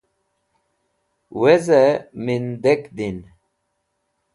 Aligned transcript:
Weze! 1.41 1.83
Mindek 2.23 2.81
Din 2.97 3.17